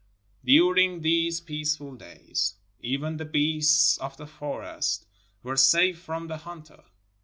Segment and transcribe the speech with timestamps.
[0.43, 5.05] During these peaceful days, even the beasts of the forest
[5.43, 6.85] were safe from the hunter.